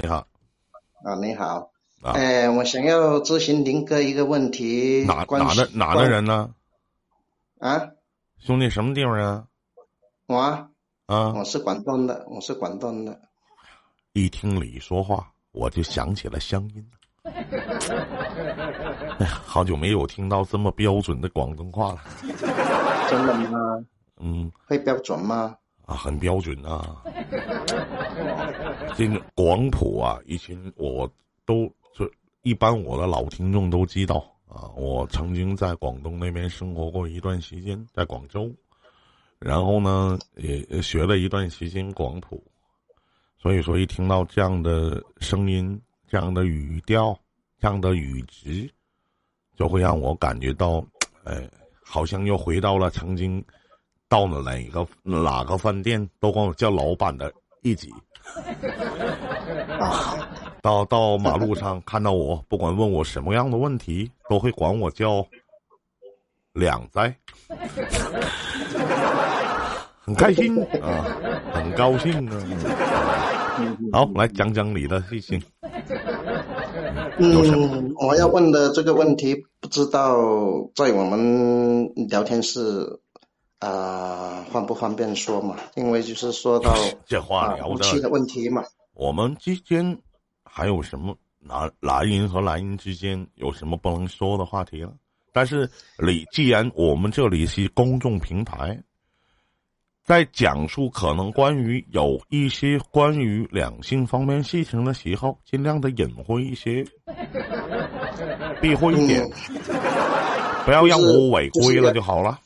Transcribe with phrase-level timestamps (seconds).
[0.00, 0.24] 你好，
[1.02, 1.72] 啊，你好，
[2.02, 6.54] 啊哎，我想要咨询林哥一个问题，哪关哪的哪的人呢？
[7.58, 7.90] 啊？
[8.38, 9.44] 兄弟，什么地方人啊？
[10.26, 10.68] 我啊，
[11.06, 13.20] 啊，我是广东的，我是广东的。
[14.12, 16.90] 一听你说话，我就想起了乡音。
[17.24, 17.32] 哎
[19.18, 21.98] 呀，好久没有听到这么标准的广东话了。
[23.10, 23.84] 真的吗？
[24.20, 25.56] 嗯，会标准吗？
[25.88, 27.02] 啊，很标准啊。
[28.94, 31.10] 这个广普啊，以前我
[31.46, 32.08] 都就
[32.42, 38.52] 一般我的老听众都知道啊，我曾经在广东那边生活过一段时间，在广州，
[39.38, 42.42] 然后呢也学了一段时间广普，
[43.38, 47.18] 所以说一听到这样的声音、这样的语调、
[47.58, 48.68] 这样的语值，
[49.56, 50.84] 就会让我感觉到，
[51.24, 51.48] 哎，
[51.82, 53.42] 好像又回到了曾经
[54.08, 57.92] 到了哪个哪个饭店都管我叫老板的一级。
[59.78, 60.28] 啊，
[60.60, 65.26] 到到马路上看到我，不管问我什么样的问题，都会管我叫
[66.52, 67.14] 两灾，
[70.04, 71.04] 很开心啊，
[71.52, 72.34] 很高兴啊。
[73.92, 75.42] 好，来讲讲你的事情。
[77.20, 80.16] 嗯，我要问的这个问题，不知道
[80.74, 83.00] 在我们聊天室
[83.58, 85.56] 啊、方不方便说嘛？
[85.74, 86.74] 因为就是说到
[87.06, 88.64] 这话啊聊的的，问题嘛。
[88.94, 89.98] 我们之间
[90.44, 94.92] 还有什么男男人和男人之间有什么不能说的话题了？
[95.32, 95.68] 但是
[96.04, 98.80] 你既然我们这里是公众平台，
[100.04, 106.84] 在讲述可能关于有一些关于两性方面事情的时候，尽量的隐晦一些，
[108.60, 109.22] 避讳一点，
[110.64, 112.40] 不要让我违规了就好了。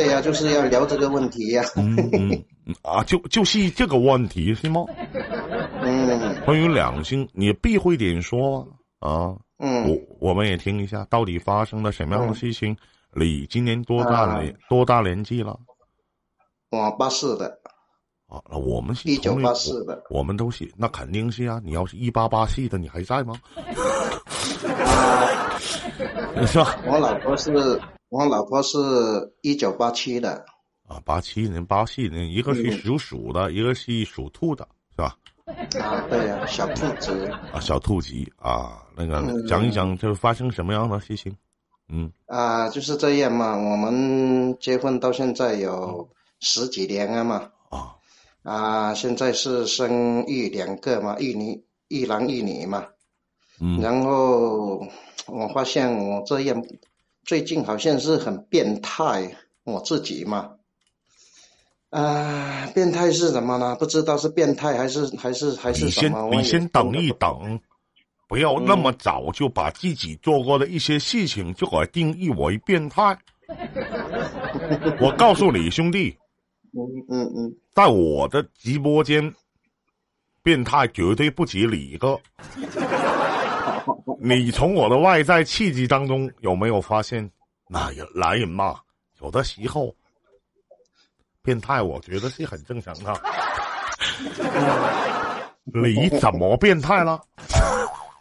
[0.00, 2.30] 要聊这个问题呀、嗯嗯
[2.66, 4.84] 嗯啊，就就是这个问题是吗？
[5.82, 8.66] 嗯关于两性，你避讳点说
[9.00, 9.34] 啊。
[9.58, 12.76] 嗯，我我们也听一下，到底发生了什么样的事情？
[13.14, 15.56] 你今年多大啊年、多大年纪了？
[16.70, 17.46] 我八四的，
[18.26, 20.02] 啊，那我们是一九八四的。
[20.10, 21.60] 我，我们都是，那肯定是啊。
[21.62, 23.34] 你要是一八八四的，你还在吗？
[26.46, 26.76] 是吧？
[26.86, 27.52] 我老婆是，
[28.12, 28.76] 我老婆是
[29.40, 30.44] 一九八七的。
[30.86, 35.16] 啊，八七年、八七年，一个是嗯属鼠的，一个是属兔的，是吧？
[35.80, 41.34] 啊，对呀、小兔子啊，小兔吉啊，那个嗯讲一讲，就是发生什么样的事情？
[41.88, 43.56] 嗯，啊，就是这样嘛。
[43.56, 46.06] 我们结婚到现在有
[46.40, 47.48] 十几年了嘛。
[47.70, 47.96] 啊，
[48.42, 52.84] 啊，现在是生育两个嘛，一女一男一女嘛。
[53.58, 54.86] 嗯，然后
[55.26, 56.62] 我发现我这样
[57.24, 60.50] 最近好像是很变态，我自己嘛。
[61.90, 63.76] 啊，变态是什么呢？
[63.76, 66.28] 不知道是变态还是还是还是你先什么？
[66.30, 67.60] 你先你先等一等，
[68.26, 73.18] 不要那么早就把自己做过的一些事情就给定义为变态。
[75.00, 76.16] 我告诉你，兄弟，
[76.72, 76.80] 嗯
[77.10, 79.34] 嗯嗯，在我的直播间，
[80.42, 82.18] 变态绝对不止你一个。
[84.20, 87.30] 你从我的外在气质当中有没有发现，
[87.68, 88.80] 那男人嘛，
[89.20, 89.94] 有的时候
[91.42, 93.20] 变态，我觉得是很正常的。
[95.64, 97.20] 你怎么变态了？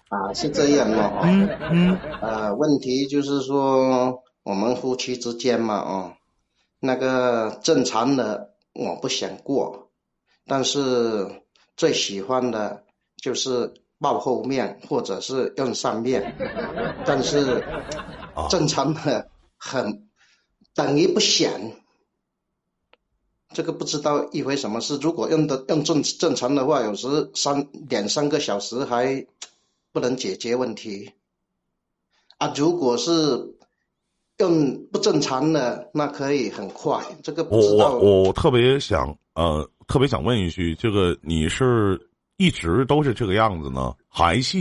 [0.09, 1.21] 啊，是这样哦。
[1.23, 6.13] 嗯嗯呃，问题就是说我们夫妻之间嘛，哦，
[6.79, 9.89] 那个正常的我不想过，
[10.45, 11.25] 但是
[11.77, 12.83] 最喜欢的
[13.17, 16.35] 就是抱后面或者是用上面，
[17.05, 17.63] 但是
[18.33, 20.09] 啊正常的很
[20.73, 21.49] 等于不响。
[23.53, 24.97] 这个不知道一回什么事。
[25.01, 29.27] 如果用的用正正常的话，有时三两三个小时还
[29.91, 31.11] 不能解决问题
[32.37, 32.53] 啊。
[32.55, 33.11] 如果是
[34.37, 37.03] 用不正常的，那可以很快。
[37.23, 42.09] 这个不我知道我我特别想呃，特别想问一句，这个你是
[42.41, 44.57] 一直都是这个样子呢，还是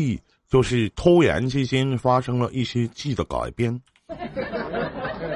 [0.51, 3.81] 就是突然之间发生了一些质的改变？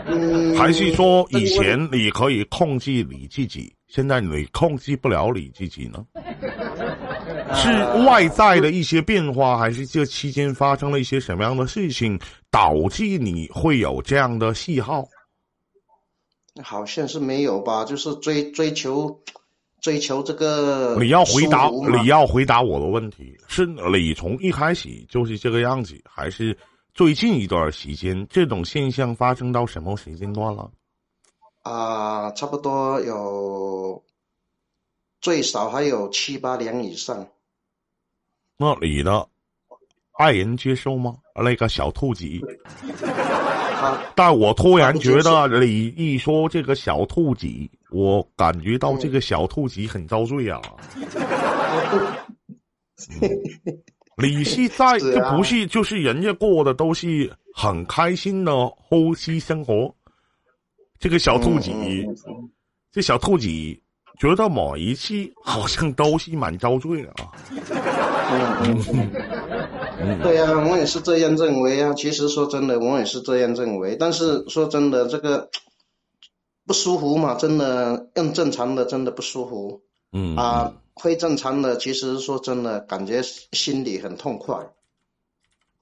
[0.06, 6.05] 嗯，还是说以前你可以控制你自己，现在你控制不了你自己呢？
[7.55, 7.69] 是
[8.05, 12.20] 外在的一些变化，还是这期间发生了一些什么样的事情，
[12.50, 15.06] 导致你会有这样的喜好？
[16.62, 17.87] 好像是没有吧？
[17.87, 19.19] 就是追追求
[19.84, 26.56] 追求这个你要回答，你要回答我的问题，是你从一开始就是这个样子，还是
[26.94, 30.70] 最近一段时间这种现象发生到什么时间段了？
[31.64, 34.02] 啊、差不多有
[35.20, 37.28] 最少还有七八年以上。
[38.56, 39.28] 那你的
[40.12, 41.14] 爱人接受吗？
[41.34, 42.25] 那个小兔子。
[43.78, 47.46] 他但我突然觉得你一说这个小兔子，
[47.94, 50.61] 我感觉到这个小兔子很遭罪啊。
[54.19, 59.94] 你是在这不是就是人家过的都是很开心的呼吸生活，
[60.99, 61.70] 这个小兔子，
[62.91, 63.46] 这小兔子
[64.19, 65.14] 觉得某一次
[65.44, 67.31] 好像都是蛮遭罪的啊。
[70.23, 71.94] 对呀、我也是这样认为啊。
[71.94, 73.96] 其实说真的，我也是这样认为。
[73.96, 75.49] 但是说真的，这个
[76.66, 79.82] 不舒服嘛，真的用正常的真的不舒服
[80.12, 80.75] 嗯啊。
[81.02, 83.20] 非正常的，其实说真的，感觉
[83.50, 84.70] 心里很痛快。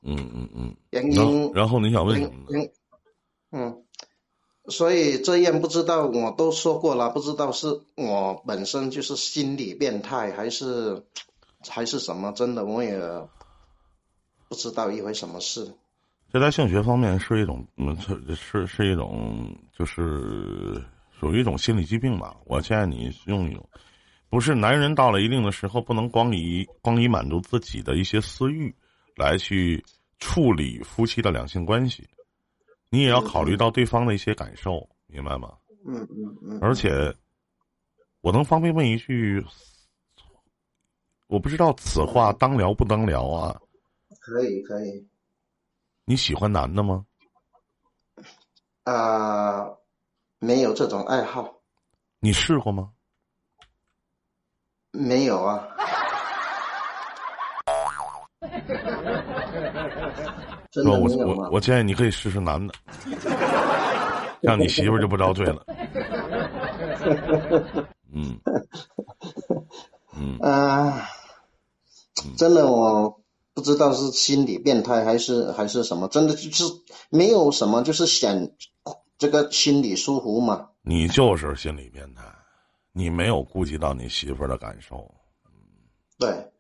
[0.00, 2.66] 嗯嗯嗯，原然后因然后你想问什么呢？
[3.50, 3.84] 嗯，
[4.68, 11.04] 所以这样不知道，我都说过了，不知道是我本身就是心理变态，还是
[11.68, 12.32] 还是什么？
[12.32, 12.98] 真的我也
[14.48, 15.74] 不知道一回什么事。
[16.32, 22.34] 这在性学方面是一种，嗯，是是是一种，就是属于一种心理疾病吧。
[22.46, 23.68] 我建议你用一种，
[24.30, 28.74] 不是男人到了一定的时候，不能光以光以满足自己的一些私欲
[29.14, 29.84] 来去
[30.18, 32.08] 处理夫妻的两性关系，
[32.88, 35.52] 你也要考虑到对方的一些感受，明白吗？
[35.86, 36.58] 嗯嗯嗯。
[36.62, 37.14] 而且，
[38.22, 39.44] 我能方便问一句，
[41.26, 43.60] 我不知道此话当聊不当聊啊？
[44.18, 45.06] 可以可以
[46.04, 47.04] 你喜欢男的吗？
[48.84, 49.64] 啊、
[50.40, 51.48] 没有这种爱好，
[52.20, 52.90] 你试过吗？
[54.90, 55.64] 没有啊。
[60.84, 60.98] 我？
[61.26, 62.74] 我我建议你可以试试男的，
[64.42, 65.64] 让你媳妇就不遭罪了。
[68.14, 68.38] 嗯
[70.16, 71.08] 嗯，啊，
[72.36, 73.21] 真的我
[73.54, 76.64] 不知道是心理变态还是还是什么，真的就是
[77.10, 78.48] 没有什么，就是想
[79.18, 80.70] 这个心理舒服嘛。
[80.82, 82.22] 你就是心理变态，
[82.92, 85.08] 你没有顾及到你媳妇儿的感受，
[86.18, 86.50] 对，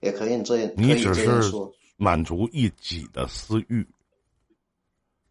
[0.00, 1.52] 也可以这样，你只是。
[1.98, 3.86] 满足一己的私欲。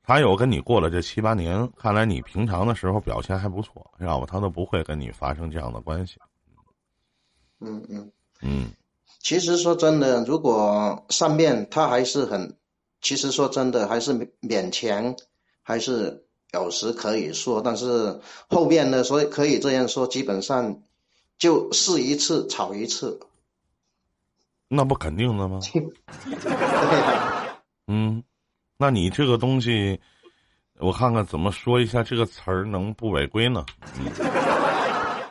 [0.01, 6.17] 还有跟你过了这七八年，看来你平常的时候表现还不错，要不他都不会跟你发生这样的关系。
[7.59, 8.11] 嗯嗯。
[8.41, 8.71] 嗯
[9.19, 12.55] 其实说真的，如果上面他还是很，
[13.01, 15.15] 其实说真的还是勉勉强，
[15.61, 18.19] 还是有时可以说，但是
[18.49, 20.81] 后面呢，所以可以这样说，基本上
[21.37, 23.19] 就试一次吵一次。
[24.67, 25.59] 那不肯定的吗？
[27.87, 28.23] 嗯，
[28.77, 29.99] 那你这个东西，
[30.79, 33.65] 我看看怎么说一下这个词儿能不违规呢？
[33.99, 34.09] 嗯，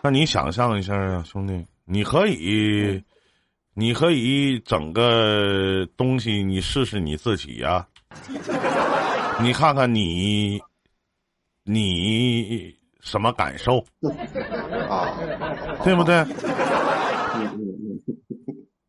[0.02, 3.02] 那你想象一下啊，兄弟，你可以，
[3.80, 7.86] 你可以整个东西，你试试你自己呀、
[9.40, 10.60] 你看看你，
[11.64, 13.78] 你什么感受，
[14.86, 15.16] 啊，
[15.82, 16.22] 对不对？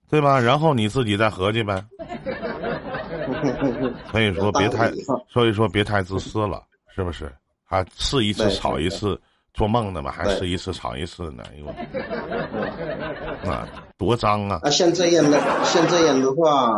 [0.09, 0.37] 对吧？
[0.37, 1.81] 然后你自己再合计呗。
[1.97, 4.91] 嗯， 所以说别太
[5.29, 6.61] 所以说别太自私了，
[6.93, 7.31] 是不是？
[7.69, 9.17] 啊试一次少一次，
[9.53, 11.43] 做梦呢嘛，还对试一次尝一次呢？
[11.49, 11.65] 哎呦，
[13.43, 13.67] 那
[13.97, 14.59] 多脏啊！
[14.63, 16.71] 啊，像这样的，像这样的话，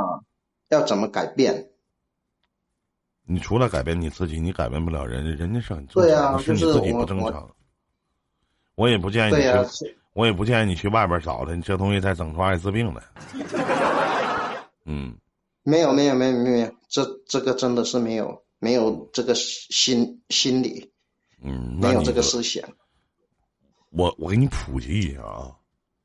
[0.69, 1.69] 要怎么改变？
[3.25, 7.49] 你除了改变你自己，你改变不了人家，人家是很正对常是是你自己不正常。
[8.75, 13.03] 我也不建议你去，我也不建议你去外边找他，你这东西再整出艾滋病来。
[14.85, 15.15] 嗯，
[15.63, 20.91] 没有没有没有没有，这这个真的是没有没有这个心心理，
[21.43, 22.63] 嗯，那没有这个思想。
[23.89, 25.55] 我我给你普及一下啊，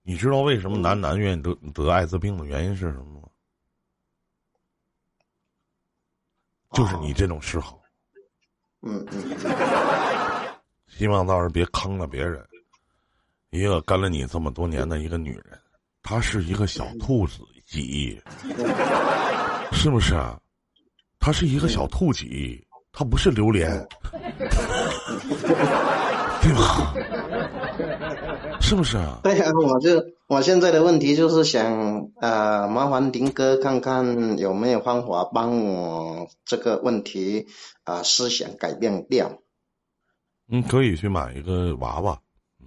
[0.02, 3.28] 你知道为什么男男愿意得得艾滋病的原因是什么吗？
[6.72, 7.80] 就是你这种嗜好，
[8.82, 9.38] 嗯嗯
[10.86, 12.46] 希望到时候别坑了别人。
[13.50, 15.58] 一个跟了你这么多年的一个女人，
[16.02, 18.20] 她是一个小兔子几，
[19.72, 20.38] 是不是啊？
[21.18, 23.70] 她是一个小兔几，她不是榴莲，
[26.48, 26.94] 对吧？
[28.60, 29.20] 是不是啊？
[29.24, 37.46] 对呀、我就我现在的问题就是想，呃，麻烦林哥看看有没有方法帮我这个问题
[37.84, 39.42] 啊、呃思想改变掉。
[40.48, 42.18] 嗯，可以去买一个娃娃，
[42.60, 42.66] 嗯，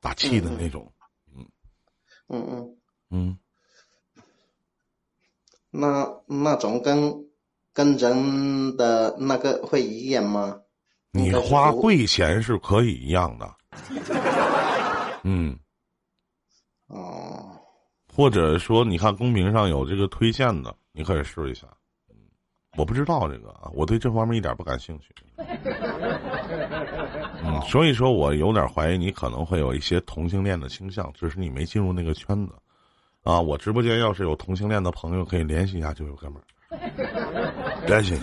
[0.00, 0.92] 打气的那种，
[1.34, 1.46] 嗯
[2.28, 2.76] 嗯嗯，
[3.10, 3.38] 嗯，
[5.70, 7.24] 那那种跟
[7.72, 10.60] 跟人的那个会一样吗？
[11.12, 13.54] 你花贵钱是可以一样的，
[15.24, 15.54] 嗯，
[16.86, 17.52] 哦，
[18.10, 21.66] 或者说你看公屏上有这个推荐的，你可以试一下。
[22.78, 25.14] 我不知道这个啊，我对这方面一点不感兴趣。
[27.44, 32.54] 嗯，所以说我有点怀疑你可能会有一些同性恋的倾向，只是你没进入那个圈子。
[33.22, 36.44] 啊，我直播间要是有同性恋的朋友，可以联系一下，这位哥们儿
[37.86, 38.18] 联系。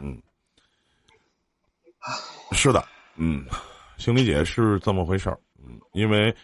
[0.00, 0.18] 嗯，
[2.60, 2.84] 是的，
[3.16, 3.42] 嗯，
[3.96, 5.40] 心理姐是这么回事儿。
[5.58, 6.34] 嗯，因为。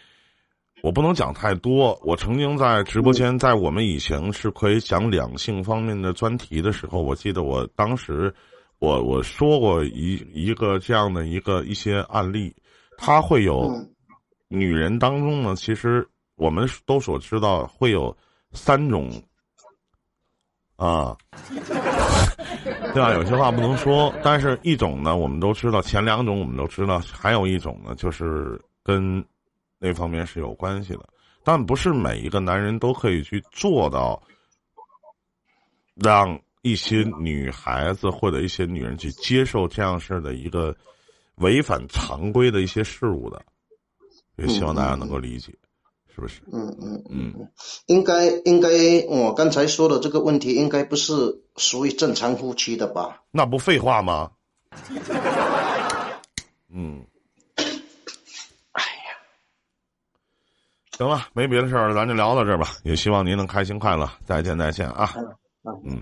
[0.83, 1.99] 我不能讲太多。
[2.03, 8.31] 我曾经在直播间，在我们以前是可以讲两性方面的专题的时候，我记得我当时，
[8.77, 12.55] 我我说过一一个这样的一个一些案例，
[12.95, 13.71] 他会有
[14.47, 18.15] 女人当中呢，其实我们都所知道会有
[18.51, 19.11] 三种
[20.75, 21.17] 啊，
[22.93, 23.13] 对吧？
[23.13, 29.23] 有些话不能说，但是一种呢，我们都知道，前两种我们都知道，还有一种呢，就是跟。
[29.79, 31.07] 那方面是有关系的，
[31.43, 34.19] 但不是每一个男人都可以去做到，
[35.93, 40.75] 让一些女孩子或者一些女人去接受这样式的一个
[41.35, 43.39] 违反常规的一些事物的，
[44.37, 45.53] 也希望大家能够理解，
[46.17, 46.41] 是不是？
[46.51, 47.47] 嗯嗯嗯，
[47.85, 48.67] 应该应该，
[49.07, 51.13] 我刚才说的这个问题，应该不是
[51.57, 53.21] 属于正常夫妻的吧？
[53.29, 54.31] 那不废话吗？
[56.73, 57.05] 嗯。
[60.97, 62.69] 行了，没别的事儿了，咱就聊到这儿吧。
[62.81, 65.13] 也希望您能开心快乐，再见再见啊！
[65.85, 66.01] 嗯，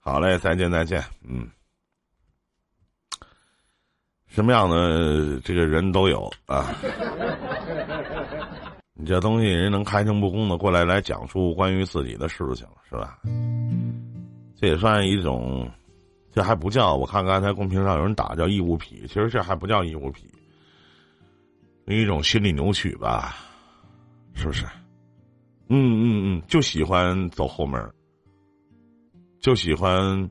[0.00, 1.00] 好嘞，再见再见。
[1.22, 1.48] 嗯，
[4.26, 6.74] 什么样的这个人都有啊。
[9.00, 13.18] 你这东西人能开诚布公的过来来讲述关于自己的事情，是吧？
[14.56, 15.66] 这也算一种，
[16.30, 20.26] 这还不叫我看刚才公屏上有人打叫义务癖，其实这还不叫义务痞，
[21.86, 23.36] 一种心理扭曲吧。
[24.34, 24.66] 是不是？
[25.68, 26.02] 嗯嗯
[26.38, 27.82] 嗯，就喜欢走后门
[29.40, 30.30] 就喜欢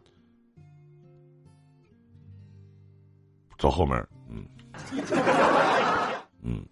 [3.57, 4.45] 走后门嗯
[6.43, 6.63] 嗯。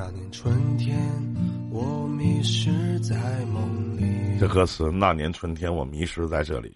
[0.00, 0.96] 那年春天，
[1.72, 4.38] 我迷失在梦里。
[4.38, 6.72] 这歌词：那年春天，我迷失在这里，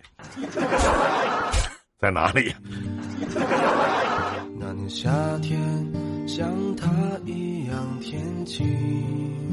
[2.00, 2.52] 在哪里？
[4.58, 5.62] 那年夏天。
[6.26, 6.88] 像他
[7.24, 9.52] 一样天晴。